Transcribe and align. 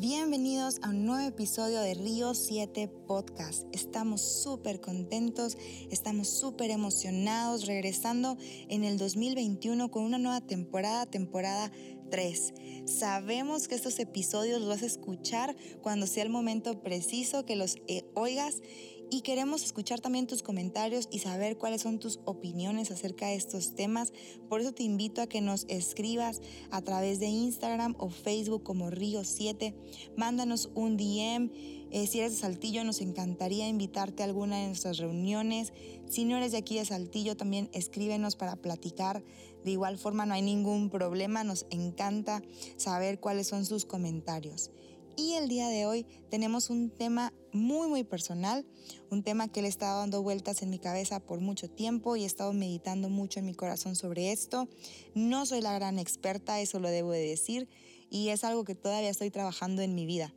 Bienvenidos 0.00 0.78
a 0.82 0.90
un 0.90 1.06
nuevo 1.06 1.26
episodio 1.26 1.80
de 1.80 1.94
Río 1.94 2.32
7 2.32 2.86
Podcast. 3.08 3.64
Estamos 3.72 4.20
súper 4.20 4.80
contentos, 4.80 5.58
estamos 5.90 6.28
súper 6.28 6.70
emocionados 6.70 7.66
regresando 7.66 8.36
en 8.68 8.84
el 8.84 8.96
2021 8.96 9.90
con 9.90 10.04
una 10.04 10.18
nueva 10.18 10.40
temporada, 10.40 11.04
temporada 11.06 11.72
3. 12.12 12.54
Sabemos 12.84 13.66
que 13.66 13.74
estos 13.74 13.98
episodios 13.98 14.60
los 14.60 14.68
vas 14.68 14.84
a 14.84 14.86
escuchar 14.86 15.56
cuando 15.82 16.06
sea 16.06 16.22
el 16.22 16.30
momento 16.30 16.80
preciso 16.80 17.44
que 17.44 17.56
los 17.56 17.74
eh, 17.88 18.04
oigas 18.14 18.62
y 19.10 19.22
queremos 19.22 19.62
escuchar 19.62 20.00
también 20.00 20.26
tus 20.26 20.42
comentarios 20.42 21.08
y 21.10 21.20
saber 21.20 21.56
cuáles 21.56 21.82
son 21.82 21.98
tus 21.98 22.20
opiniones 22.24 22.90
acerca 22.90 23.28
de 23.28 23.36
estos 23.36 23.74
temas. 23.74 24.12
Por 24.48 24.60
eso 24.60 24.72
te 24.72 24.82
invito 24.82 25.22
a 25.22 25.26
que 25.26 25.40
nos 25.40 25.64
escribas 25.68 26.40
a 26.70 26.82
través 26.82 27.18
de 27.18 27.26
Instagram 27.26 27.94
o 27.98 28.10
Facebook 28.10 28.62
como 28.62 28.90
Río7. 28.90 29.74
Mándanos 30.16 30.70
un 30.74 30.96
DM. 30.96 31.50
Eh, 31.90 32.06
si 32.06 32.20
eres 32.20 32.32
de 32.32 32.38
Saltillo, 32.38 32.84
nos 32.84 33.00
encantaría 33.00 33.66
invitarte 33.66 34.22
a 34.22 34.26
alguna 34.26 34.58
de 34.58 34.66
nuestras 34.66 34.98
reuniones. 34.98 35.72
Si 36.06 36.24
no 36.24 36.36
eres 36.36 36.52
de 36.52 36.58
aquí 36.58 36.76
de 36.76 36.84
Saltillo, 36.84 37.36
también 37.36 37.70
escríbenos 37.72 38.36
para 38.36 38.56
platicar. 38.56 39.24
De 39.64 39.70
igual 39.70 39.96
forma, 39.96 40.26
no 40.26 40.34
hay 40.34 40.42
ningún 40.42 40.90
problema. 40.90 41.44
Nos 41.44 41.66
encanta 41.70 42.42
saber 42.76 43.20
cuáles 43.20 43.46
son 43.46 43.64
sus 43.64 43.86
comentarios. 43.86 44.70
Y 45.18 45.32
el 45.32 45.48
día 45.48 45.66
de 45.66 45.84
hoy 45.84 46.06
tenemos 46.30 46.70
un 46.70 46.90
tema 46.90 47.32
muy 47.52 47.88
muy 47.88 48.04
personal, 48.04 48.64
un 49.10 49.24
tema 49.24 49.48
que 49.48 49.62
le 49.62 49.66
he 49.66 49.68
estado 49.68 49.98
dando 49.98 50.22
vueltas 50.22 50.62
en 50.62 50.70
mi 50.70 50.78
cabeza 50.78 51.18
por 51.18 51.40
mucho 51.40 51.68
tiempo 51.68 52.14
y 52.14 52.22
he 52.22 52.26
estado 52.26 52.52
meditando 52.52 53.08
mucho 53.08 53.40
en 53.40 53.46
mi 53.46 53.52
corazón 53.52 53.96
sobre 53.96 54.30
esto. 54.30 54.68
No 55.16 55.44
soy 55.44 55.60
la 55.60 55.74
gran 55.74 55.98
experta, 55.98 56.60
eso 56.60 56.78
lo 56.78 56.88
debo 56.88 57.10
de 57.10 57.26
decir, 57.26 57.68
y 58.08 58.28
es 58.28 58.44
algo 58.44 58.62
que 58.62 58.76
todavía 58.76 59.10
estoy 59.10 59.32
trabajando 59.32 59.82
en 59.82 59.96
mi 59.96 60.06
vida. 60.06 60.32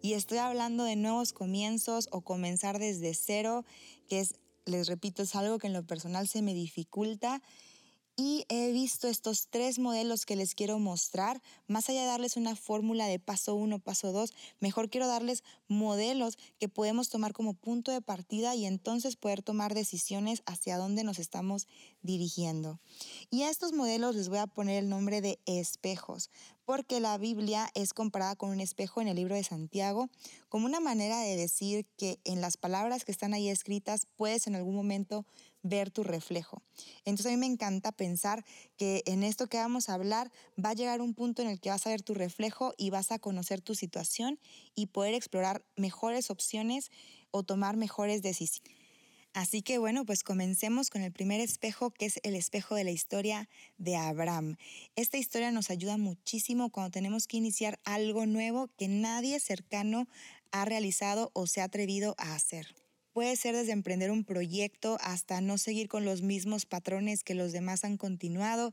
Y 0.00 0.14
estoy 0.14 0.38
hablando 0.38 0.84
de 0.84 0.96
nuevos 0.96 1.34
comienzos 1.34 2.08
o 2.10 2.22
comenzar 2.22 2.78
desde 2.78 3.12
cero, 3.12 3.66
que 4.08 4.20
es, 4.20 4.36
les 4.64 4.88
repito, 4.88 5.24
es 5.24 5.34
algo 5.34 5.58
que 5.58 5.66
en 5.66 5.74
lo 5.74 5.86
personal 5.86 6.26
se 6.26 6.40
me 6.40 6.54
dificulta 6.54 7.42
y 8.20 8.44
he 8.50 8.70
visto 8.70 9.08
estos 9.08 9.48
tres 9.48 9.78
modelos 9.78 10.26
que 10.26 10.36
les 10.36 10.54
quiero 10.54 10.78
mostrar. 10.78 11.40
Más 11.68 11.88
allá 11.88 12.02
de 12.02 12.08
darles 12.08 12.36
una 12.36 12.54
fórmula 12.54 13.06
de 13.06 13.18
paso 13.18 13.54
uno, 13.54 13.78
paso 13.78 14.12
dos, 14.12 14.34
mejor 14.58 14.90
quiero 14.90 15.06
darles 15.06 15.42
modelos 15.68 16.36
que 16.58 16.68
podemos 16.68 17.08
tomar 17.08 17.32
como 17.32 17.54
punto 17.54 17.92
de 17.92 18.02
partida 18.02 18.54
y 18.54 18.66
entonces 18.66 19.16
poder 19.16 19.40
tomar 19.40 19.72
decisiones 19.72 20.42
hacia 20.44 20.76
dónde 20.76 21.02
nos 21.02 21.18
estamos 21.18 21.66
dirigiendo. 22.02 22.78
Y 23.30 23.44
a 23.44 23.48
estos 23.48 23.72
modelos 23.72 24.14
les 24.14 24.28
voy 24.28 24.38
a 24.38 24.46
poner 24.46 24.82
el 24.82 24.90
nombre 24.90 25.22
de 25.22 25.38
espejos, 25.46 26.28
porque 26.64 27.00
la 27.00 27.18
Biblia 27.18 27.68
es 27.74 27.92
comparada 27.92 28.36
con 28.36 28.50
un 28.50 28.60
espejo 28.60 29.00
en 29.00 29.08
el 29.08 29.16
libro 29.16 29.34
de 29.34 29.44
Santiago, 29.44 30.08
como 30.48 30.66
una 30.66 30.80
manera 30.80 31.20
de 31.20 31.36
decir 31.36 31.86
que 31.96 32.18
en 32.24 32.40
las 32.40 32.56
palabras 32.56 33.04
que 33.04 33.12
están 33.12 33.34
ahí 33.34 33.48
escritas 33.48 34.06
puedes 34.16 34.46
en 34.46 34.54
algún 34.54 34.74
momento 34.74 35.26
ver 35.62 35.90
tu 35.90 36.02
reflejo. 36.02 36.62
Entonces 37.04 37.26
a 37.26 37.30
mí 37.30 37.36
me 37.36 37.46
encanta 37.46 37.92
pensar 37.92 38.44
que 38.76 39.02
en 39.06 39.22
esto 39.22 39.46
que 39.46 39.58
vamos 39.58 39.88
a 39.88 39.94
hablar 39.94 40.30
va 40.62 40.70
a 40.70 40.74
llegar 40.74 41.00
un 41.00 41.14
punto 41.14 41.42
en 41.42 41.48
el 41.48 41.60
que 41.60 41.70
vas 41.70 41.86
a 41.86 41.90
ver 41.90 42.02
tu 42.02 42.14
reflejo 42.14 42.72
y 42.76 42.90
vas 42.90 43.12
a 43.12 43.18
conocer 43.18 43.60
tu 43.60 43.74
situación 43.74 44.38
y 44.74 44.86
poder 44.86 45.14
explorar 45.14 45.64
mejores 45.76 46.30
opciones 46.30 46.90
o 47.30 47.42
tomar 47.42 47.76
mejores 47.76 48.22
decisiones. 48.22 48.79
Así 49.32 49.62
que 49.62 49.78
bueno, 49.78 50.04
pues 50.04 50.24
comencemos 50.24 50.90
con 50.90 51.02
el 51.02 51.12
primer 51.12 51.40
espejo, 51.40 51.92
que 51.92 52.06
es 52.06 52.18
el 52.24 52.34
espejo 52.34 52.74
de 52.74 52.82
la 52.82 52.90
historia 52.90 53.48
de 53.78 53.94
Abraham. 53.94 54.56
Esta 54.96 55.18
historia 55.18 55.52
nos 55.52 55.70
ayuda 55.70 55.96
muchísimo 55.98 56.70
cuando 56.70 56.90
tenemos 56.90 57.28
que 57.28 57.36
iniciar 57.36 57.78
algo 57.84 58.26
nuevo 58.26 58.68
que 58.76 58.88
nadie 58.88 59.38
cercano 59.38 60.08
ha 60.50 60.64
realizado 60.64 61.30
o 61.32 61.46
se 61.46 61.60
ha 61.60 61.64
atrevido 61.64 62.16
a 62.18 62.34
hacer. 62.34 62.74
Puede 63.12 63.36
ser 63.36 63.54
desde 63.54 63.72
emprender 63.72 64.10
un 64.10 64.24
proyecto 64.24 64.96
hasta 65.00 65.40
no 65.40 65.58
seguir 65.58 65.88
con 65.88 66.04
los 66.04 66.22
mismos 66.22 66.66
patrones 66.66 67.22
que 67.22 67.34
los 67.34 67.52
demás 67.52 67.84
han 67.84 67.96
continuado. 67.96 68.72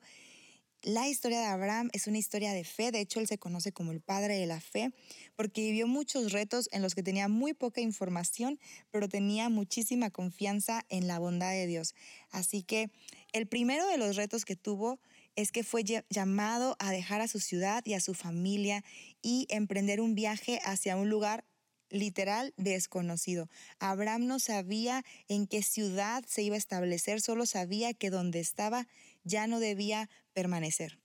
La 0.83 1.07
historia 1.07 1.39
de 1.39 1.47
Abraham 1.47 1.89
es 1.91 2.05
una 2.05 2.19
historia 2.19 2.53
de 2.53 2.63
fe, 2.63 2.91
de 2.91 3.01
hecho 3.01 3.19
él 3.19 3.27
se 3.27 3.39
conoce 3.39 3.71
como 3.71 3.91
el 3.91 3.99
padre 3.99 4.37
de 4.37 4.45
la 4.45 4.61
fe, 4.61 4.91
porque 5.35 5.61
vivió 5.61 5.87
muchos 5.87 6.31
retos 6.31 6.69
en 6.71 6.83
los 6.83 6.93
que 6.93 7.01
tenía 7.01 7.27
muy 7.27 7.53
poca 7.53 7.81
información, 7.81 8.59
pero 8.91 9.09
tenía 9.09 9.49
muchísima 9.49 10.11
confianza 10.11 10.85
en 10.89 11.07
la 11.07 11.17
bondad 11.17 11.51
de 11.51 11.65
Dios. 11.65 11.95
Así 12.29 12.61
que 12.61 12.91
el 13.33 13.47
primero 13.47 13.87
de 13.87 13.97
los 13.97 14.15
retos 14.15 14.45
que 14.45 14.55
tuvo 14.55 14.99
es 15.35 15.51
que 15.51 15.63
fue 15.63 15.83
llamado 16.09 16.75
a 16.79 16.91
dejar 16.91 17.21
a 17.21 17.27
su 17.27 17.39
ciudad 17.39 17.83
y 17.83 17.95
a 17.95 17.99
su 17.99 18.13
familia 18.13 18.83
y 19.21 19.47
emprender 19.49 19.99
un 19.99 20.13
viaje 20.13 20.59
hacia 20.63 20.95
un 20.95 21.09
lugar 21.09 21.43
literal 21.89 22.53
desconocido. 22.57 23.49
Abraham 23.79 24.27
no 24.27 24.39
sabía 24.39 25.03
en 25.27 25.47
qué 25.47 25.63
ciudad 25.63 26.23
se 26.27 26.43
iba 26.43 26.55
a 26.55 26.59
establecer, 26.59 27.21
solo 27.21 27.45
sabía 27.45 27.93
que 27.93 28.09
donde 28.09 28.39
estaba 28.39 28.87
ya 29.23 29.47
no 29.47 29.59
debía 29.59 30.09
permanecer. 30.33 30.99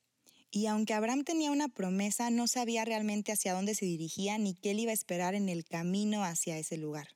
Y 0.50 0.66
aunque 0.66 0.92
Abraham 0.92 1.24
tenía 1.24 1.50
una 1.50 1.68
promesa, 1.68 2.28
no 2.30 2.46
sabía 2.46 2.84
realmente 2.84 3.32
hacia 3.32 3.54
dónde 3.54 3.74
se 3.74 3.86
dirigía 3.86 4.36
ni 4.36 4.54
qué 4.54 4.74
le 4.74 4.82
iba 4.82 4.90
a 4.90 4.94
esperar 4.94 5.34
en 5.34 5.48
el 5.48 5.64
camino 5.64 6.24
hacia 6.24 6.58
ese 6.58 6.76
lugar. 6.76 7.08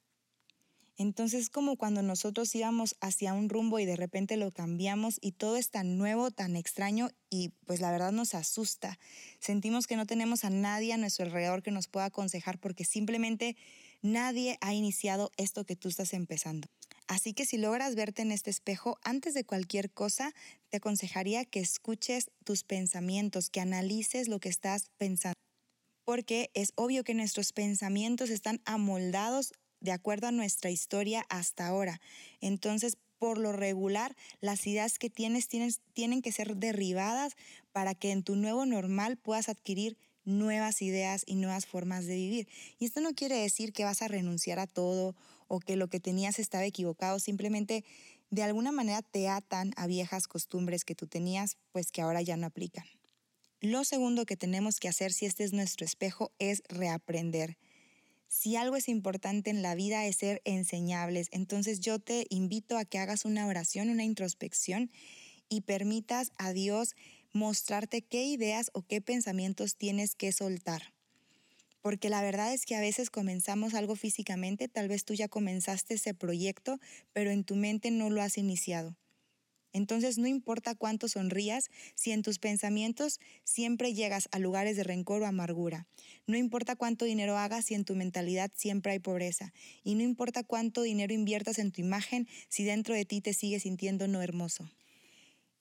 Entonces 0.99 1.51
como 1.51 1.77
cuando 1.77 2.01
nosotros 2.03 2.55
íbamos 2.55 2.97
hacia 3.01 3.35
un 3.35 3.51
rumbo 3.51 3.79
y 3.79 3.85
de 3.85 3.97
repente 3.97 4.37
lo 4.37 4.51
cambiamos 4.51 5.19
y 5.21 5.33
todo 5.33 5.57
es 5.57 5.71
tan 5.71 5.99
nuevo, 5.99 6.31
tan 6.31 6.57
extraño 6.57 7.11
y 7.29 7.51
pues 7.67 7.81
la 7.81 7.91
verdad 7.91 8.13
nos 8.13 8.35
asusta. 8.35 8.99
Sentimos 9.39 9.87
que 9.87 9.97
no 9.97 10.07
tenemos 10.07 10.45
a 10.45 10.51
nadie 10.51 10.95
a 10.95 10.97
nuestro 10.97 11.27
alrededor 11.27 11.63
que 11.63 11.71
nos 11.71 11.89
pueda 11.89 12.07
aconsejar 12.07 12.59
porque 12.59 12.85
simplemente 12.85 13.57
nadie 14.01 14.57
ha 14.63 14.73
iniciado 14.73 15.31
esto 15.37 15.65
que 15.65 15.77
tú 15.77 15.89
estás 15.89 16.15
empezando. 16.15 16.69
Así 17.09 17.35
que 17.35 17.45
si 17.45 17.59
logras 17.59 17.95
verte 17.95 18.23
en 18.23 18.33
este 18.33 18.51
espejo, 18.51 18.99
antes 19.05 19.35
de 19.35 19.45
cualquier 19.45 19.93
cosa, 19.93 20.33
te 20.71 20.79
aconsejaría 20.79 21.45
que 21.45 21.61
escuches 21.61 22.31
tus 22.43 22.65
pensamientos, 22.65 23.49
que 23.51 23.61
analices 23.61 24.29
lo 24.29 24.41
que 24.41 24.49
estás 24.49 24.91
pensando. 24.97 25.35
Porque 26.05 26.51
es 26.55 26.73
obvio 26.75 27.05
que 27.05 27.15
nuestros 27.15 27.53
pensamientos 27.53 28.31
están 28.31 28.61
amoldados 28.65 29.53
de 29.87 29.93
acuerdo 29.93 30.27
a 30.27 30.33
nuestra 30.33 30.71
historia 30.71 31.25
hasta 31.31 31.67
ahora. 31.67 32.01
Entonces, 32.43 32.99
por 33.19 33.39
lo 33.39 33.53
regular, 33.53 34.15
las 34.41 34.67
ideas 34.67 34.99
que 34.99 35.09
tienes 35.09 35.49
tienen, 35.49 36.23
que 36.23 36.33
ser 36.33 36.57
derribadas 36.57 37.35
para 37.73 37.95
que 37.95 38.11
en 38.11 38.23
tu 38.23 38.37
nuevo 38.37 38.67
normal 38.67 39.17
puedas 39.17 39.49
adquirir 39.49 39.97
nuevas 40.25 40.83
ideas 40.83 41.23
y 41.25 41.37
nuevas 41.37 41.67
formas 41.67 42.07
de 42.07 42.17
vivir. 42.17 42.49
Y 42.79 42.85
esto 42.85 43.01
no 43.01 43.15
quiere 43.15 43.37
decir 43.37 43.73
que 43.73 43.85
vas 43.85 44.03
a 44.03 44.09
renunciar 44.09 44.59
a 44.59 44.67
todo 44.67 45.15
o 45.49 45.61
que 45.61 45.77
lo 45.77 45.89
que 45.89 46.01
tenías 46.01 46.39
estaba 46.39 46.65
equivocado, 46.65 47.21
simplemente 47.21 47.85
de 48.31 48.43
alguna 48.43 48.73
manera 48.73 49.03
te 49.03 49.29
atan 49.29 49.73
a 49.77 49.87
viejas 49.87 50.27
costumbres 50.27 50.85
que 50.85 50.97
tú 50.97 51.07
tenías, 51.07 51.57
pues 51.71 51.93
que 51.93 52.03
ahora 52.03 52.23
ya 52.23 52.37
no 52.37 52.49
aplican. 52.49 52.85
Lo 53.61 53.85
segundo 53.85 54.27
que 54.27 54.37
tenemos 54.37 54.81
que 54.81 54.89
hacer 54.89 55.13
si 55.13 55.27
este 55.27 55.45
es 55.45 55.53
nuestro 55.53 55.87
espejo 55.87 56.33
es 56.39 56.63
reaprender. 56.69 57.57
Si 58.29 58.57
algo 58.57 58.77
es 58.77 58.89
importante 58.89 59.51
en 59.51 59.63
la 59.63 59.75
vida 59.75 60.07
es 60.07 60.17
ser 60.17 60.43
enseñables, 60.45 61.29
entonces 61.31 61.81
yo 61.81 61.99
te 61.99 62.27
invito 62.29 62.77
a 62.77 62.85
que 62.85 62.99
hagas 62.99 63.25
una 63.25 63.47
oración, 63.47 63.89
una 63.89 64.05
introspección 64.05 64.91
y 65.49 65.63
permitas 65.63 66.33
a 66.37 66.53
Dios 66.53 66.95
mostrarte 67.33 68.03
qué 68.03 68.25
ideas 68.25 68.71
o 68.73 68.83
qué 68.83 69.01
pensamientos 69.01 69.77
tienes 69.77 70.15
que 70.15 70.33
soltar. 70.33 70.93
Porque 71.83 72.11
la 72.11 72.21
verdad 72.23 72.53
es 72.53 72.67
que 72.67 72.75
a 72.75 72.81
veces 72.81 73.11
comenzamos 73.11 73.75
algo 73.75 73.95
físicamente, 73.95 74.67
tal 74.67 74.89
vez 74.89 75.05
tú 75.05 75.15
ya 75.15 75.29
comenzaste 75.29 75.95
ese 75.95 76.15
proyecto, 76.15 76.81
pero 77.13 77.31
en 77.31 77.45
tu 77.45 77.55
mente 77.55 77.93
no 77.93 78.11
lo 78.11 78.23
has 78.23 78.39
iniciado. 78.39 78.97
Entonces 79.73 80.19
no 80.19 80.27
importa 80.27 80.75
cuánto 80.75 81.09
sonrías, 81.09 81.71
si 81.95 82.13
en 82.13 82.23
tus 82.23 82.39
pensamientos 82.39 83.21
siempre 83.45 83.95
llegas 83.95 84.29
a 84.33 84.39
lugares 84.39 84.77
de 84.77 84.85
rencor 84.85 85.23
o 85.23 85.27
amargura. 85.27 85.87
No 86.27 86.37
importa 86.37 86.77
cuánto 86.77 87.05
dinero 87.05 87.37
hagas 87.37 87.67
si 87.67 87.75
en 87.75 87.85
tu 87.85 87.95
mentalidad 87.95 88.51
siempre 88.55 88.93
hay 88.93 88.99
pobreza. 88.99 89.53
Y 89.85 89.95
no 89.95 90.03
importa 90.03 90.43
cuánto 90.43 90.83
dinero 90.83 91.13
inviertas 91.13 91.59
en 91.59 91.73
tu 91.73 91.81
imagen 91.81 92.27
si 92.49 92.65
dentro 92.65 92.95
de 92.95 93.05
ti 93.05 93.21
te 93.21 93.35
sigues 93.35 93.63
sintiendo 93.63 94.09
no 94.09 94.23
hermoso. 94.23 94.69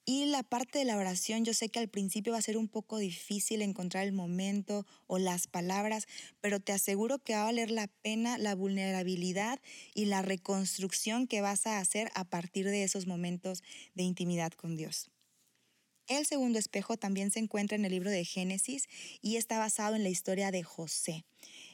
Y 0.08 0.26
la 0.26 0.44
parte 0.44 0.78
de 0.78 0.86
la 0.86 0.98
oración, 0.98 1.46
yo 1.46 1.56
sé 1.56 1.70
que 1.70 1.80
al 1.80 1.90
principio 1.90 2.34
va 2.34 2.38
a 2.38 2.44
ser 2.44 2.58
un 2.58 2.68
poco 2.68 3.00
difícil 3.00 3.64
encontrar 3.64 4.06
el 4.06 4.12
momento 4.12 4.86
o 5.08 5.18
las 5.18 5.48
palabras, 5.48 6.08
pero 6.42 6.60
te 6.60 6.74
aseguro 6.74 7.18
que 7.18 7.34
va 7.34 7.42
a 7.42 7.46
valer 7.46 7.72
la 7.72 7.88
pena 7.88 8.38
la 8.38 8.54
vulnerabilidad 8.54 9.60
y 9.96 10.06
la 10.06 10.22
reconstrucción 10.22 11.26
que 11.26 11.42
vas 11.42 11.66
a 11.66 11.80
hacer 11.80 12.12
a 12.14 12.24
partir 12.24 12.68
de 12.68 12.84
esos 12.84 13.08
momentos 13.08 13.64
de 13.96 14.04
intimidad 14.04 14.52
con 14.52 14.76
Dios. 14.76 15.10
El 16.08 16.28
segundo 16.28 16.60
espejo 16.60 16.98
también 16.98 17.32
se 17.32 17.40
encuentra 17.40 17.76
en 17.76 17.84
el 17.84 17.92
libro 17.92 18.12
de 18.12 18.26
Génesis 18.26 18.88
y 19.22 19.38
está 19.38 19.58
basado 19.58 19.96
en 19.96 20.04
la 20.04 20.10
historia 20.10 20.52
de 20.52 20.62
José. 20.62 21.26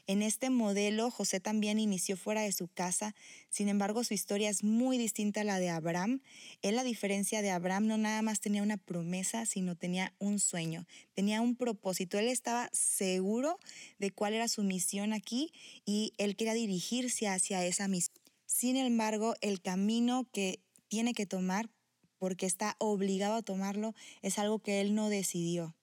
En 0.08 0.22
este 0.22 0.50
modelo, 0.50 1.12
José 1.12 1.40
también 1.40 1.80
inició 1.80 2.18
fuera 2.18 2.42
de 2.42 2.52
su 2.52 2.68
casa, 2.68 3.16
sin 3.50 3.70
embargo 3.70 4.04
su 4.04 4.14
historia 4.14 4.50
es 4.50 4.64
muy 4.64 4.98
distinta 4.98 5.42
a 5.42 5.44
la 5.44 5.60
de 5.60 5.70
Abraham. 5.70 6.22
Él, 6.62 6.78
a 6.80 6.84
diferencia 6.84 7.42
de 7.42 7.52
Abraham, 7.52 7.88
no 7.88 7.98
nada 7.98 8.22
más 8.22 8.40
tenía 8.40 8.64
una 8.64 8.78
promesa, 8.78 9.46
sino 9.46 9.76
tenía 9.76 10.14
un 10.20 10.40
sueño, 10.40 10.86
tenía 11.14 11.42
un 11.42 11.56
propósito. 11.56 12.18
Él 12.18 12.28
estaba 12.28 12.70
seguro 12.74 13.60
de 14.00 14.12
cuál 14.12 14.34
era 14.34 14.48
su 14.48 14.64
misión 14.64 15.14
aquí 15.14 15.52
y 15.86 16.14
él 16.18 16.36
quería 16.36 16.54
dirigirse 16.54 17.28
hacia 17.28 17.66
esa 17.66 17.88
misión. 17.88 18.16
Sin 18.46 18.76
embargo, 18.76 19.36
el 19.42 19.62
camino 19.62 20.28
que 20.34 20.60
tiene 20.88 21.14
que 21.14 21.26
tomar, 21.26 21.70
porque 22.18 22.46
está 22.46 22.76
obligado 22.80 23.36
a 23.36 23.42
tomarlo, 23.42 23.96
es 24.22 24.38
algo 24.40 24.60
que 24.60 24.82
él 24.82 24.94
no 24.94 25.10
decidió. 25.10 25.76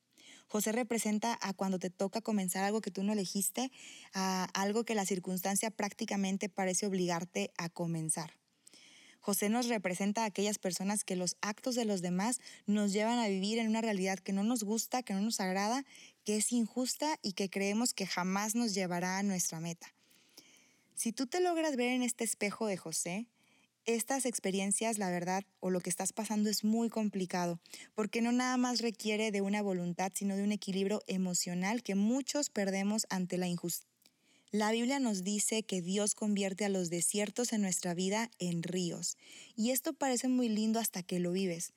José 0.48 0.72
representa 0.72 1.38
a 1.40 1.52
cuando 1.52 1.78
te 1.78 1.90
toca 1.90 2.22
comenzar 2.22 2.64
algo 2.64 2.80
que 2.80 2.90
tú 2.90 3.02
no 3.02 3.12
elegiste, 3.12 3.70
a 4.14 4.44
algo 4.54 4.84
que 4.84 4.94
la 4.94 5.04
circunstancia 5.04 5.70
prácticamente 5.70 6.48
parece 6.48 6.86
obligarte 6.86 7.52
a 7.58 7.68
comenzar. 7.68 8.32
José 9.20 9.50
nos 9.50 9.66
representa 9.68 10.22
a 10.22 10.26
aquellas 10.26 10.58
personas 10.58 11.04
que 11.04 11.16
los 11.16 11.36
actos 11.42 11.74
de 11.74 11.84
los 11.84 12.00
demás 12.00 12.40
nos 12.66 12.94
llevan 12.94 13.18
a 13.18 13.28
vivir 13.28 13.58
en 13.58 13.68
una 13.68 13.82
realidad 13.82 14.18
que 14.18 14.32
no 14.32 14.42
nos 14.42 14.62
gusta, 14.62 15.02
que 15.02 15.12
no 15.12 15.20
nos 15.20 15.40
agrada, 15.40 15.84
que 16.24 16.36
es 16.36 16.50
injusta 16.50 17.18
y 17.22 17.32
que 17.32 17.50
creemos 17.50 17.92
que 17.92 18.06
jamás 18.06 18.54
nos 18.54 18.72
llevará 18.72 19.18
a 19.18 19.22
nuestra 19.22 19.60
meta. 19.60 19.92
Si 20.94 21.12
tú 21.12 21.26
te 21.26 21.40
logras 21.40 21.76
ver 21.76 21.90
en 21.90 22.02
este 22.02 22.24
espejo 22.24 22.66
de 22.66 22.78
José, 22.78 23.26
estas 23.88 24.26
experiencias, 24.26 24.98
la 24.98 25.10
verdad, 25.10 25.44
o 25.60 25.70
lo 25.70 25.80
que 25.80 25.88
estás 25.88 26.12
pasando 26.12 26.50
es 26.50 26.62
muy 26.62 26.90
complicado, 26.90 27.58
porque 27.94 28.20
no 28.20 28.32
nada 28.32 28.58
más 28.58 28.82
requiere 28.82 29.32
de 29.32 29.40
una 29.40 29.62
voluntad, 29.62 30.12
sino 30.14 30.36
de 30.36 30.42
un 30.42 30.52
equilibrio 30.52 31.02
emocional 31.06 31.82
que 31.82 31.94
muchos 31.94 32.50
perdemos 32.50 33.06
ante 33.08 33.38
la 33.38 33.48
injusticia. 33.48 33.88
La 34.50 34.72
Biblia 34.72 35.00
nos 35.00 35.24
dice 35.24 35.62
que 35.62 35.80
Dios 35.80 36.14
convierte 36.14 36.66
a 36.66 36.68
los 36.68 36.90
desiertos 36.90 37.54
en 37.54 37.62
nuestra 37.62 37.94
vida 37.94 38.30
en 38.38 38.62
ríos, 38.62 39.16
y 39.56 39.70
esto 39.70 39.94
parece 39.94 40.28
muy 40.28 40.50
lindo 40.50 40.80
hasta 40.80 41.02
que 41.02 41.18
lo 41.18 41.32
vives. 41.32 41.72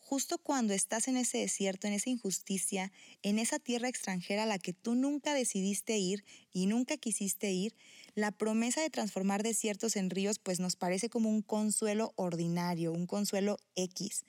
Justo 0.00 0.36
cuando 0.36 0.74
estás 0.74 1.08
en 1.08 1.16
ese 1.16 1.38
desierto, 1.38 1.86
en 1.86 1.94
esa 1.94 2.10
injusticia, 2.10 2.92
en 3.22 3.38
esa 3.38 3.58
tierra 3.58 3.88
extranjera 3.88 4.42
a 4.42 4.46
la 4.46 4.58
que 4.58 4.74
tú 4.74 4.94
nunca 4.94 5.32
decidiste 5.32 5.96
ir 5.96 6.24
y 6.52 6.66
nunca 6.66 6.98
quisiste 6.98 7.50
ir, 7.52 7.74
la 8.14 8.30
promesa 8.30 8.80
de 8.80 8.90
transformar 8.90 9.42
desiertos 9.42 9.96
en 9.96 10.10
ríos 10.10 10.38
pues 10.38 10.60
nos 10.60 10.76
parece 10.76 11.08
como 11.08 11.28
un 11.28 11.42
consuelo 11.42 12.12
ordinario, 12.16 12.92
un 12.92 13.06
consuelo 13.06 13.58
X. 13.74 14.24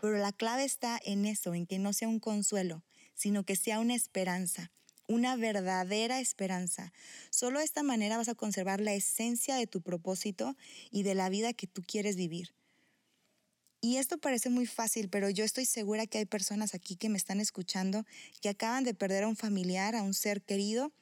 Pero 0.00 0.18
la 0.18 0.32
clave 0.32 0.64
está 0.64 1.00
en 1.04 1.26
eso, 1.26 1.54
en 1.54 1.66
que 1.66 1.78
no 1.78 1.92
sea 1.92 2.08
un 2.08 2.20
consuelo, 2.20 2.82
sino 3.14 3.44
que 3.44 3.56
sea 3.56 3.80
una 3.80 3.94
esperanza, 3.94 4.70
una 5.06 5.36
verdadera 5.36 6.20
esperanza. 6.20 6.92
Solo 7.30 7.58
de 7.58 7.64
esta 7.64 7.82
manera 7.82 8.16
vas 8.16 8.28
a 8.28 8.34
conservar 8.34 8.80
la 8.80 8.94
esencia 8.94 9.56
de 9.56 9.66
tu 9.66 9.80
propósito 9.80 10.56
y 10.90 11.02
de 11.02 11.14
la 11.14 11.28
vida 11.28 11.52
que 11.52 11.66
tú 11.66 11.82
quieres 11.86 12.16
vivir. 12.16 12.54
Y 13.82 13.96
esto 13.96 14.18
parece 14.18 14.50
muy 14.50 14.66
fácil, 14.66 15.08
pero 15.08 15.30
yo 15.30 15.42
estoy 15.42 15.64
segura 15.64 16.06
que 16.06 16.18
hay 16.18 16.26
personas 16.26 16.74
aquí 16.74 16.96
que 16.96 17.08
me 17.08 17.16
están 17.16 17.40
escuchando 17.40 18.04
que 18.42 18.50
acaban 18.50 18.84
de 18.84 18.92
perder 18.92 19.24
a 19.24 19.28
un 19.28 19.36
familiar, 19.36 19.96
a 19.96 20.02
un 20.02 20.12
ser 20.12 20.42
querido, 20.42 20.92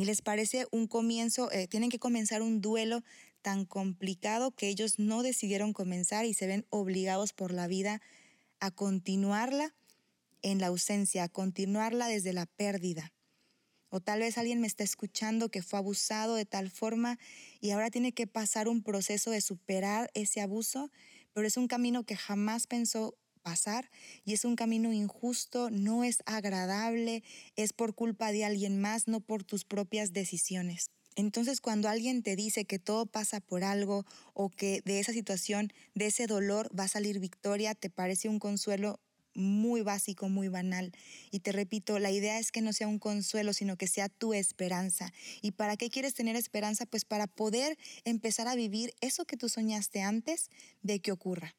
y 0.00 0.04
les 0.04 0.22
parece 0.22 0.66
un 0.70 0.86
comienzo, 0.86 1.50
eh, 1.50 1.66
tienen 1.66 1.90
que 1.90 1.98
comenzar 1.98 2.42
un 2.42 2.60
duelo 2.60 3.02
tan 3.42 3.64
complicado 3.64 4.50
que 4.52 4.68
ellos 4.68 4.98
no 4.98 5.22
decidieron 5.22 5.72
comenzar 5.72 6.24
y 6.24 6.34
se 6.34 6.46
ven 6.46 6.66
obligados 6.70 7.32
por 7.32 7.52
la 7.52 7.66
vida 7.66 8.00
a 8.60 8.70
continuarla 8.70 9.74
en 10.42 10.60
la 10.60 10.68
ausencia, 10.68 11.24
a 11.24 11.28
continuarla 11.28 12.08
desde 12.08 12.32
la 12.32 12.46
pérdida. 12.46 13.12
O 13.90 14.00
tal 14.00 14.20
vez 14.20 14.36
alguien 14.36 14.60
me 14.60 14.66
está 14.66 14.84
escuchando 14.84 15.48
que 15.48 15.62
fue 15.62 15.78
abusado 15.78 16.34
de 16.34 16.44
tal 16.44 16.70
forma 16.70 17.18
y 17.60 17.70
ahora 17.70 17.90
tiene 17.90 18.12
que 18.12 18.26
pasar 18.26 18.68
un 18.68 18.82
proceso 18.82 19.30
de 19.30 19.40
superar 19.40 20.10
ese 20.14 20.40
abuso, 20.40 20.90
pero 21.32 21.46
es 21.46 21.56
un 21.56 21.68
camino 21.68 22.04
que 22.04 22.16
jamás 22.16 22.66
pensó 22.66 23.16
pasar 23.38 23.90
y 24.24 24.34
es 24.34 24.44
un 24.44 24.56
camino 24.56 24.92
injusto, 24.92 25.70
no 25.70 26.04
es 26.04 26.18
agradable, 26.26 27.22
es 27.56 27.72
por 27.72 27.94
culpa 27.94 28.32
de 28.32 28.44
alguien 28.44 28.80
más, 28.80 29.08
no 29.08 29.20
por 29.20 29.44
tus 29.44 29.64
propias 29.64 30.12
decisiones. 30.12 30.90
Entonces 31.16 31.60
cuando 31.60 31.88
alguien 31.88 32.22
te 32.22 32.36
dice 32.36 32.64
que 32.64 32.78
todo 32.78 33.06
pasa 33.06 33.40
por 33.40 33.64
algo 33.64 34.04
o 34.34 34.50
que 34.50 34.82
de 34.84 35.00
esa 35.00 35.12
situación, 35.12 35.72
de 35.94 36.06
ese 36.06 36.26
dolor 36.26 36.70
va 36.78 36.84
a 36.84 36.88
salir 36.88 37.18
victoria, 37.18 37.74
te 37.74 37.90
parece 37.90 38.28
un 38.28 38.38
consuelo 38.38 39.00
muy 39.38 39.82
básico, 39.82 40.28
muy 40.28 40.48
banal. 40.48 40.92
Y 41.30 41.40
te 41.40 41.52
repito, 41.52 41.98
la 41.98 42.10
idea 42.10 42.38
es 42.38 42.52
que 42.52 42.60
no 42.60 42.72
sea 42.72 42.88
un 42.88 42.98
consuelo, 42.98 43.52
sino 43.52 43.76
que 43.76 43.86
sea 43.86 44.08
tu 44.08 44.34
esperanza. 44.34 45.12
¿Y 45.40 45.52
para 45.52 45.76
qué 45.76 45.90
quieres 45.90 46.14
tener 46.14 46.36
esperanza? 46.36 46.86
Pues 46.86 47.04
para 47.04 47.26
poder 47.26 47.78
empezar 48.04 48.48
a 48.48 48.54
vivir 48.54 48.94
eso 49.00 49.24
que 49.24 49.36
tú 49.36 49.48
soñaste 49.48 50.02
antes 50.02 50.50
de 50.82 51.00
que 51.00 51.12
ocurra. 51.12 51.54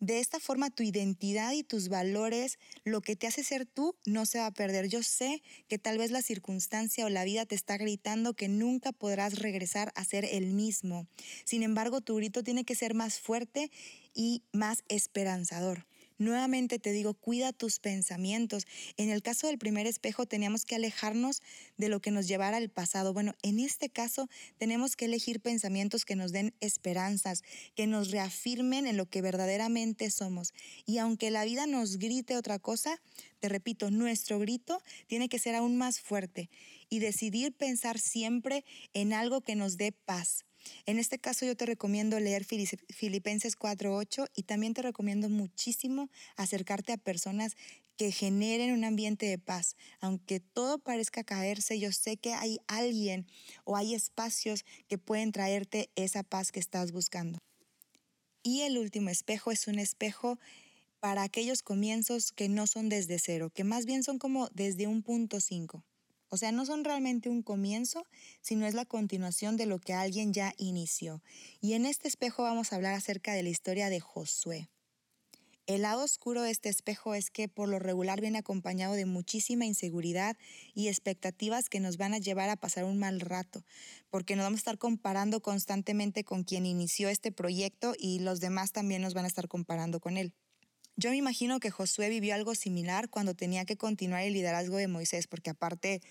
De 0.00 0.20
esta 0.20 0.38
forma 0.38 0.70
tu 0.70 0.84
identidad 0.84 1.52
y 1.52 1.64
tus 1.64 1.88
valores, 1.88 2.58
lo 2.84 3.00
que 3.00 3.16
te 3.16 3.26
hace 3.26 3.42
ser 3.42 3.66
tú, 3.66 3.96
no 4.06 4.26
se 4.26 4.38
va 4.38 4.46
a 4.46 4.52
perder. 4.52 4.88
Yo 4.88 5.02
sé 5.02 5.42
que 5.66 5.78
tal 5.78 5.98
vez 5.98 6.12
la 6.12 6.22
circunstancia 6.22 7.04
o 7.04 7.08
la 7.08 7.24
vida 7.24 7.46
te 7.46 7.56
está 7.56 7.76
gritando 7.76 8.34
que 8.34 8.48
nunca 8.48 8.92
podrás 8.92 9.38
regresar 9.38 9.92
a 9.96 10.04
ser 10.04 10.24
el 10.24 10.52
mismo. 10.52 11.08
Sin 11.44 11.64
embargo, 11.64 12.00
tu 12.00 12.16
grito 12.16 12.44
tiene 12.44 12.64
que 12.64 12.76
ser 12.76 12.94
más 12.94 13.18
fuerte 13.18 13.72
y 14.14 14.44
más 14.52 14.84
esperanzador. 14.88 15.86
Nuevamente 16.18 16.80
te 16.80 16.90
digo, 16.90 17.14
cuida 17.14 17.52
tus 17.52 17.78
pensamientos. 17.78 18.66
En 18.96 19.08
el 19.08 19.22
caso 19.22 19.46
del 19.46 19.56
primer 19.56 19.86
espejo 19.86 20.26
teníamos 20.26 20.64
que 20.64 20.74
alejarnos 20.74 21.42
de 21.76 21.88
lo 21.88 22.00
que 22.00 22.10
nos 22.10 22.26
llevara 22.26 22.56
al 22.56 22.70
pasado. 22.70 23.12
Bueno, 23.12 23.36
en 23.42 23.60
este 23.60 23.88
caso 23.88 24.28
tenemos 24.58 24.96
que 24.96 25.04
elegir 25.04 25.40
pensamientos 25.40 26.04
que 26.04 26.16
nos 26.16 26.32
den 26.32 26.54
esperanzas, 26.60 27.42
que 27.76 27.86
nos 27.86 28.10
reafirmen 28.10 28.88
en 28.88 28.96
lo 28.96 29.06
que 29.06 29.22
verdaderamente 29.22 30.10
somos. 30.10 30.52
Y 30.86 30.98
aunque 30.98 31.30
la 31.30 31.44
vida 31.44 31.68
nos 31.68 31.98
grite 31.98 32.36
otra 32.36 32.58
cosa, 32.58 33.00
te 33.38 33.48
repito, 33.48 33.92
nuestro 33.92 34.40
grito 34.40 34.82
tiene 35.06 35.28
que 35.28 35.38
ser 35.38 35.54
aún 35.54 35.76
más 35.76 36.00
fuerte 36.00 36.50
y 36.90 36.98
decidir 36.98 37.52
pensar 37.52 38.00
siempre 38.00 38.64
en 38.92 39.12
algo 39.12 39.42
que 39.42 39.54
nos 39.54 39.76
dé 39.76 39.92
paz 39.92 40.47
en 40.86 40.98
este 40.98 41.18
caso 41.18 41.46
yo 41.46 41.56
te 41.56 41.66
recomiendo 41.66 42.18
leer 42.20 42.44
Filipenses 42.44 43.58
4.8 43.58 44.28
y 44.34 44.42
también 44.44 44.74
te 44.74 44.82
recomiendo 44.82 45.28
muchísimo 45.28 46.10
acercarte 46.36 46.92
a 46.92 46.96
personas 46.96 47.56
que 47.96 48.12
generen 48.12 48.72
un 48.72 48.84
ambiente 48.84 49.26
de 49.26 49.38
paz. 49.38 49.76
Aunque 50.00 50.40
todo 50.40 50.78
parezca 50.78 51.24
caerse, 51.24 51.78
yo 51.80 51.92
sé 51.92 52.16
que 52.16 52.32
hay 52.32 52.58
alguien 52.68 53.26
o 53.64 53.76
hay 53.76 53.94
espacios 53.94 54.64
que 54.86 54.98
pueden 54.98 55.32
traerte 55.32 55.90
esa 55.96 56.22
paz 56.22 56.52
que 56.52 56.60
estás 56.60 56.92
buscando. 56.92 57.38
Y 58.42 58.60
el 58.60 58.78
último 58.78 59.10
espejo 59.10 59.50
es 59.50 59.66
un 59.66 59.78
espejo 59.78 60.38
para 61.00 61.22
aquellos 61.22 61.62
comienzos 61.62 62.32
que 62.32 62.48
no 62.48 62.66
son 62.66 62.88
desde 62.88 63.18
cero, 63.18 63.50
que 63.52 63.64
más 63.64 63.84
bien 63.84 64.02
son 64.02 64.18
como 64.18 64.48
desde 64.54 64.86
un 64.86 65.02
punto 65.02 65.40
cinco. 65.40 65.84
O 66.30 66.36
sea, 66.36 66.52
no 66.52 66.66
son 66.66 66.84
realmente 66.84 67.28
un 67.28 67.42
comienzo, 67.42 68.04
sino 68.40 68.66
es 68.66 68.74
la 68.74 68.84
continuación 68.84 69.56
de 69.56 69.66
lo 69.66 69.78
que 69.78 69.94
alguien 69.94 70.32
ya 70.32 70.54
inició. 70.58 71.22
Y 71.60 71.72
en 71.72 71.86
este 71.86 72.08
espejo 72.08 72.42
vamos 72.42 72.72
a 72.72 72.76
hablar 72.76 72.94
acerca 72.94 73.32
de 73.32 73.42
la 73.42 73.48
historia 73.48 73.88
de 73.88 74.00
Josué. 74.00 74.68
El 75.68 75.82
lado 75.82 76.02
oscuro 76.02 76.40
de 76.40 76.50
este 76.50 76.70
espejo 76.70 77.14
es 77.14 77.30
que 77.30 77.46
por 77.46 77.68
lo 77.68 77.78
regular 77.78 78.22
viene 78.22 78.38
acompañado 78.38 78.94
de 78.94 79.04
muchísima 79.04 79.66
inseguridad 79.66 80.34
y 80.72 80.88
expectativas 80.88 81.68
que 81.68 81.78
nos 81.78 81.98
van 81.98 82.14
a 82.14 82.18
llevar 82.18 82.48
a 82.48 82.56
pasar 82.56 82.84
un 82.84 82.98
mal 82.98 83.20
rato, 83.20 83.66
porque 84.08 84.34
nos 84.34 84.44
vamos 84.44 84.56
a 84.56 84.62
estar 84.62 84.78
comparando 84.78 85.42
constantemente 85.42 86.24
con 86.24 86.44
quien 86.44 86.64
inició 86.64 87.10
este 87.10 87.32
proyecto 87.32 87.92
y 87.98 88.20
los 88.20 88.40
demás 88.40 88.72
también 88.72 89.02
nos 89.02 89.12
van 89.12 89.26
a 89.26 89.28
estar 89.28 89.46
comparando 89.46 90.00
con 90.00 90.16
él. 90.16 90.32
Yo 91.00 91.10
me 91.10 91.16
imagino 91.16 91.60
que 91.60 91.70
Josué 91.70 92.08
vivió 92.08 92.34
algo 92.34 92.56
similar 92.56 93.08
cuando 93.08 93.32
tenía 93.32 93.64
que 93.64 93.76
continuar 93.76 94.24
el 94.24 94.32
liderazgo 94.32 94.78
de 94.78 94.88
Moisés, 94.88 95.28
porque 95.28 95.50
aparte 95.50 96.02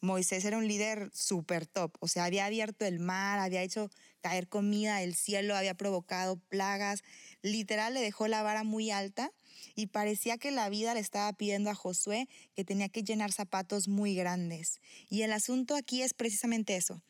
Moisés 0.00 0.44
era 0.44 0.56
un 0.56 0.68
líder 0.68 1.10
súper 1.12 1.66
top, 1.66 1.96
o 1.98 2.06
sea, 2.06 2.26
había 2.26 2.46
abierto 2.46 2.84
el 2.84 3.00
mar, 3.00 3.40
había 3.40 3.64
hecho 3.64 3.90
caer 4.20 4.46
comida 4.46 4.98
del 4.98 5.16
cielo, 5.16 5.56
había 5.56 5.74
provocado 5.74 6.36
plagas, 6.48 7.02
literal 7.42 7.94
le 7.94 8.00
dejó 8.00 8.28
la 8.28 8.44
vara 8.44 8.62
muy 8.62 8.92
alta 8.92 9.32
y 9.74 9.88
parecía 9.88 10.38
que 10.38 10.52
la 10.52 10.68
vida 10.68 10.94
le 10.94 11.00
estaba 11.00 11.32
pidiendo 11.32 11.68
a 11.70 11.74
Josué 11.74 12.28
que 12.54 12.64
tenía 12.64 12.88
que 12.88 13.02
llenar 13.02 13.32
zapatos 13.32 13.88
muy 13.88 14.14
grandes. 14.14 14.80
Y 15.10 15.22
el 15.22 15.32
asunto 15.32 15.74
aquí 15.74 16.02
es 16.02 16.14
precisamente 16.14 16.76
eso. 16.76 17.02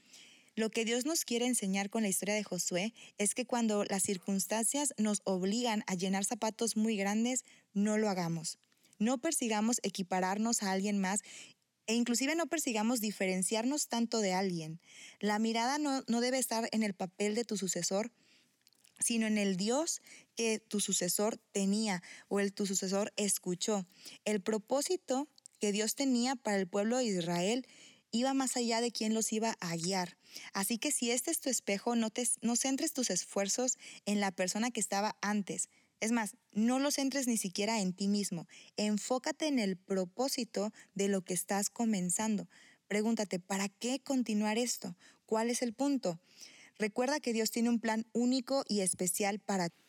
Lo 0.56 0.70
que 0.70 0.86
Dios 0.86 1.04
nos 1.04 1.26
quiere 1.26 1.44
enseñar 1.44 1.90
con 1.90 2.02
la 2.02 2.08
historia 2.08 2.34
de 2.34 2.42
Josué 2.42 2.94
es 3.18 3.34
que 3.34 3.44
cuando 3.44 3.84
las 3.84 4.02
circunstancias 4.02 4.94
nos 4.96 5.20
obligan 5.24 5.84
a 5.86 5.94
llenar 5.94 6.24
zapatos 6.24 6.78
muy 6.78 6.96
grandes, 6.96 7.44
no 7.74 7.98
lo 7.98 8.08
hagamos. 8.08 8.58
No 8.98 9.18
persigamos 9.18 9.80
equipararnos 9.82 10.62
a 10.62 10.72
alguien 10.72 10.98
más 10.98 11.20
e 11.86 11.94
inclusive 11.94 12.34
no 12.36 12.46
persigamos 12.46 13.02
diferenciarnos 13.02 13.88
tanto 13.88 14.20
de 14.20 14.32
alguien. 14.32 14.80
La 15.20 15.38
mirada 15.38 15.76
no, 15.76 16.02
debe 16.22 16.38
estar 16.38 16.70
en 16.72 16.82
el 16.82 16.94
papel 16.94 17.34
de 17.34 17.44
tu 17.44 17.58
sucesor, 17.58 18.10
sino 18.98 19.26
en 19.26 19.36
el 19.36 19.58
Dios 19.58 20.00
que 20.36 20.58
tu 20.58 20.80
sucesor 20.80 21.36
tenía 21.52 22.02
o 22.28 22.40
el 22.40 22.54
tu 22.54 22.64
sucesor 22.64 23.12
escuchó. 23.16 23.86
El 24.24 24.40
propósito 24.40 25.28
que 25.60 25.72
Dios 25.72 25.94
tenía 25.96 26.34
para 26.34 26.56
el 26.56 26.66
pueblo 26.66 26.96
de 26.96 27.04
Israel 27.04 27.66
iba 28.16 28.34
más 28.34 28.56
allá 28.56 28.80
de 28.80 28.90
quién 28.90 29.14
los 29.14 29.32
iba 29.32 29.56
a 29.60 29.76
guiar. 29.76 30.16
Así 30.52 30.78
que 30.78 30.90
si 30.90 31.10
este 31.10 31.30
es 31.30 31.40
tu 31.40 31.48
espejo, 31.50 31.94
no, 31.94 32.10
te, 32.10 32.26
no 32.42 32.56
centres 32.56 32.92
tus 32.92 33.10
esfuerzos 33.10 33.78
en 34.04 34.20
la 34.20 34.32
persona 34.32 34.70
que 34.70 34.80
estaba 34.80 35.16
antes. 35.20 35.68
Es 36.00 36.12
más, 36.12 36.36
no 36.52 36.78
los 36.78 36.94
centres 36.94 37.26
ni 37.26 37.36
siquiera 37.36 37.80
en 37.80 37.92
ti 37.92 38.08
mismo. 38.08 38.46
Enfócate 38.76 39.46
en 39.46 39.58
el 39.58 39.76
propósito 39.76 40.72
de 40.94 41.08
lo 41.08 41.22
que 41.22 41.34
estás 41.34 41.70
comenzando. 41.70 42.48
Pregúntate, 42.88 43.38
¿para 43.38 43.68
qué 43.68 44.00
continuar 44.00 44.58
esto? 44.58 44.96
¿Cuál 45.24 45.50
es 45.50 45.62
el 45.62 45.72
punto? 45.72 46.20
Recuerda 46.78 47.20
que 47.20 47.32
Dios 47.32 47.50
tiene 47.50 47.70
un 47.70 47.80
plan 47.80 48.06
único 48.12 48.64
y 48.68 48.80
especial 48.80 49.38
para 49.38 49.70
ti. 49.70 49.85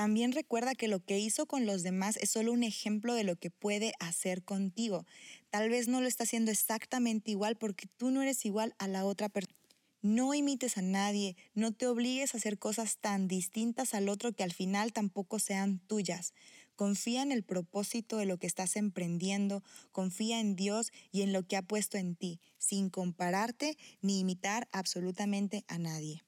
También 0.00 0.32
recuerda 0.32 0.74
que 0.74 0.88
lo 0.88 1.04
que 1.04 1.18
hizo 1.18 1.44
con 1.44 1.66
los 1.66 1.82
demás 1.82 2.16
es 2.22 2.30
solo 2.30 2.54
un 2.54 2.62
ejemplo 2.62 3.12
de 3.12 3.22
lo 3.22 3.36
que 3.36 3.50
puede 3.50 3.92
hacer 4.00 4.42
contigo. 4.42 5.04
Tal 5.50 5.68
vez 5.68 5.88
no 5.88 6.00
lo 6.00 6.08
está 6.08 6.24
haciendo 6.24 6.50
exactamente 6.50 7.32
igual 7.32 7.58
porque 7.58 7.86
tú 7.98 8.10
no 8.10 8.22
eres 8.22 8.46
igual 8.46 8.74
a 8.78 8.88
la 8.88 9.04
otra 9.04 9.28
persona. 9.28 9.58
No 10.00 10.32
imites 10.32 10.78
a 10.78 10.80
nadie, 10.80 11.36
no 11.52 11.72
te 11.72 11.86
obligues 11.86 12.32
a 12.32 12.38
hacer 12.38 12.58
cosas 12.58 12.96
tan 12.96 13.28
distintas 13.28 13.92
al 13.92 14.08
otro 14.08 14.32
que 14.32 14.42
al 14.42 14.54
final 14.54 14.94
tampoco 14.94 15.38
sean 15.38 15.80
tuyas. 15.80 16.32
Confía 16.76 17.20
en 17.20 17.30
el 17.30 17.42
propósito 17.42 18.16
de 18.16 18.24
lo 18.24 18.38
que 18.38 18.46
estás 18.46 18.76
emprendiendo, 18.76 19.62
confía 19.92 20.40
en 20.40 20.56
Dios 20.56 20.92
y 21.12 21.20
en 21.20 21.34
lo 21.34 21.46
que 21.46 21.58
ha 21.58 21.62
puesto 21.62 21.98
en 21.98 22.16
ti, 22.16 22.40
sin 22.56 22.88
compararte 22.88 23.76
ni 24.00 24.20
imitar 24.20 24.66
absolutamente 24.72 25.62
a 25.68 25.76
nadie. 25.76 26.24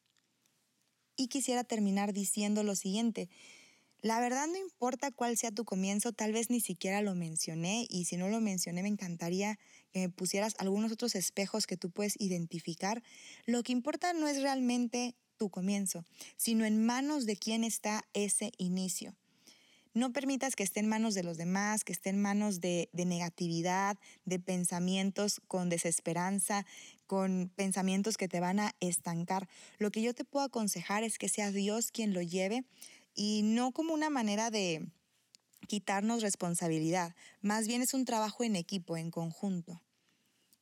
Y 1.16 1.28
quisiera 1.28 1.64
terminar 1.64 2.12
diciendo 2.12 2.62
lo 2.64 2.74
siguiente. 2.74 3.30
La 4.02 4.18
verdad 4.18 4.48
no 4.48 4.56
importa 4.56 5.12
cuál 5.12 5.36
sea 5.36 5.52
tu 5.52 5.64
comienzo, 5.64 6.12
tal 6.12 6.32
vez 6.32 6.50
ni 6.50 6.60
siquiera 6.60 7.02
lo 7.02 7.14
mencioné 7.14 7.86
y 7.88 8.06
si 8.06 8.16
no 8.16 8.28
lo 8.28 8.40
mencioné 8.40 8.82
me 8.82 8.88
encantaría 8.88 9.60
que 9.92 10.00
me 10.00 10.08
pusieras 10.08 10.54
algunos 10.58 10.90
otros 10.90 11.14
espejos 11.14 11.68
que 11.68 11.76
tú 11.76 11.88
puedes 11.90 12.20
identificar. 12.20 13.00
Lo 13.46 13.62
que 13.62 13.70
importa 13.70 14.12
no 14.12 14.26
es 14.26 14.42
realmente 14.42 15.14
tu 15.36 15.50
comienzo, 15.50 16.04
sino 16.36 16.64
en 16.64 16.84
manos 16.84 17.26
de 17.26 17.36
quién 17.36 17.62
está 17.62 18.04
ese 18.12 18.50
inicio. 18.58 19.14
No 19.94 20.12
permitas 20.12 20.56
que 20.56 20.64
esté 20.64 20.80
en 20.80 20.88
manos 20.88 21.14
de 21.14 21.22
los 21.22 21.36
demás, 21.36 21.84
que 21.84 21.92
esté 21.92 22.10
en 22.10 22.20
manos 22.20 22.60
de, 22.60 22.88
de, 22.92 23.04
negatividad, 23.04 23.98
de 24.24 24.40
pensamientos 24.40 25.40
con 25.46 25.68
desesperanza, 25.68 26.66
con 27.06 27.52
pensamientos 27.54 28.16
que 28.16 28.26
te 28.26 28.40
van 28.40 28.58
a 28.58 28.74
estancar. 28.80 29.48
Lo 29.78 29.90
que 29.90 30.00
yo 30.02 30.14
te 30.14 30.24
puedo 30.24 30.46
aconsejar 30.46 31.04
es 31.04 31.18
que 31.18 31.28
sea 31.28 31.52
Dios 31.52 31.92
quien 31.92 32.14
lo 32.14 32.22
lleve 32.22 32.64
y 33.14 33.42
no 33.42 33.72
como 33.72 33.94
una 33.94 34.10
manera 34.10 34.50
de 34.50 34.86
quitarnos 35.66 36.22
responsabilidad, 36.22 37.14
más 37.40 37.66
bien 37.66 37.82
es 37.82 37.94
un 37.94 38.04
trabajo 38.04 38.44
en 38.44 38.56
equipo, 38.56 38.96
en 38.96 39.10
conjunto. 39.10 39.80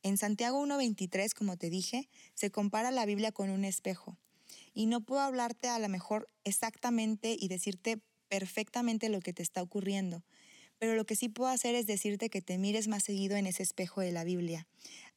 En 0.03 0.17
Santiago 0.17 0.65
1.23, 0.65 1.33
como 1.33 1.57
te 1.57 1.69
dije, 1.69 2.09
se 2.33 2.49
compara 2.49 2.91
la 2.91 3.05
Biblia 3.05 3.31
con 3.31 3.49
un 3.49 3.65
espejo. 3.65 4.17
Y 4.73 4.85
no 4.85 5.01
puedo 5.01 5.21
hablarte 5.21 5.67
a 5.67 5.79
lo 5.79 5.89
mejor 5.89 6.29
exactamente 6.43 7.35
y 7.39 7.47
decirte 7.47 7.99
perfectamente 8.27 9.09
lo 9.09 9.19
que 9.19 9.33
te 9.33 9.43
está 9.43 9.61
ocurriendo, 9.61 10.23
pero 10.79 10.95
lo 10.95 11.05
que 11.05 11.15
sí 11.15 11.29
puedo 11.29 11.51
hacer 11.51 11.75
es 11.75 11.85
decirte 11.85 12.29
que 12.29 12.41
te 12.41 12.57
mires 12.57 12.87
más 12.87 13.03
seguido 13.03 13.35
en 13.35 13.45
ese 13.45 13.61
espejo 13.61 14.01
de 14.01 14.11
la 14.11 14.23
Biblia. 14.23 14.65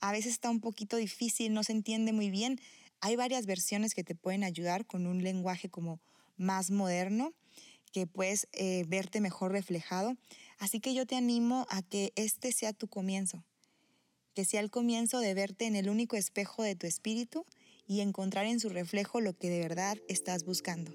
A 0.01 0.13
veces 0.13 0.33
está 0.33 0.51
un 0.51 0.61
poquito 0.61 0.97
difícil, 0.97 1.55
no 1.55 1.63
se 1.63 1.73
entiende 1.73 2.13
muy 2.13 2.29
bien. 2.29 2.61
Hay 3.01 3.17
varias 3.17 3.47
versiones 3.47 3.95
que 3.95 4.05
te 4.05 4.15
pueden 4.15 4.45
ayudar 4.45 4.85
con 4.85 5.07
un 5.07 5.23
lenguaje 5.23 5.71
como 5.71 6.01
más 6.37 6.71
moderno, 6.71 7.33
que 7.93 8.07
puedes 8.07 8.49
eh, 8.53 8.85
verte 8.89 9.21
mejor 9.21 9.53
reflejado. 9.53 10.17
Así 10.59 10.81
que 10.81 10.95
yo 10.95 11.07
te 11.07 11.17
animo 11.17 11.67
a 11.71 11.83
que 11.83 12.13
este 12.17 12.53
sea 12.53 12.73
tu 12.73 12.89
comienzo, 12.89 13.45
que 14.35 14.45
sea 14.45 14.61
el 14.61 14.71
comienzo 14.71 15.21
de 15.21 15.35
verte 15.35 15.67
en 15.67 15.77
el 15.77 15.89
único 15.89 16.17
espejo 16.17 16.63
de 16.63 16.75
tu 16.75 16.87
espíritu 16.87 17.47
y 17.87 18.01
encontrar 18.01 18.47
en 18.47 18.61
su 18.61 18.69
reflejo 18.69 19.21
lo 19.21 19.37
que 19.37 19.49
de 19.49 19.61
verdad 19.61 19.99
estás 20.09 20.45
buscando. 20.45 20.93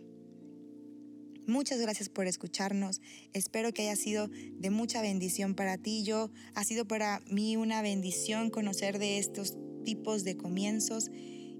Muchas 1.49 1.79
gracias 1.79 2.09
por 2.09 2.27
escucharnos. 2.27 3.01
Espero 3.33 3.73
que 3.73 3.81
haya 3.83 3.95
sido 3.95 4.27
de 4.27 4.69
mucha 4.69 5.01
bendición 5.01 5.55
para 5.55 5.79
ti. 5.79 6.03
Yo 6.03 6.29
ha 6.53 6.63
sido 6.63 6.85
para 6.85 7.21
mí 7.27 7.57
una 7.57 7.81
bendición 7.81 8.51
conocer 8.51 8.99
de 8.99 9.17
estos 9.17 9.57
tipos 9.83 10.23
de 10.23 10.37
comienzos 10.37 11.09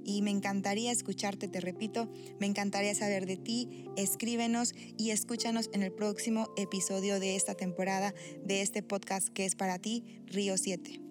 y 0.03 0.22
me 0.22 0.32
encantaría 0.32 0.91
escucharte, 0.91 1.48
te 1.48 1.62
repito, 1.62 2.10
me 2.39 2.48
encantaría 2.48 2.96
saber 2.96 3.25
de 3.25 3.38
ti. 3.38 3.86
Escríbenos 3.96 4.74
y 4.98 5.12
escúchanos 5.12 5.70
en 5.74 5.84
el 5.84 5.91
próximo 5.91 6.50
episodio 6.58 7.20
de 7.20 7.36
esta 7.36 7.56
temporada 7.56 8.13
de 8.44 8.62
este 8.62 8.84
podcast 8.84 9.29
que 9.29 9.46
es 9.46 9.56
para 9.56 9.79
ti, 9.79 10.03
Río 10.27 10.58
7. 10.58 11.09